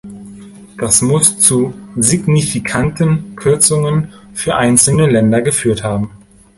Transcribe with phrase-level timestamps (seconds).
[0.79, 6.09] Das muss zu signifikanten Kürzungen für einzelne Länder geführt haben.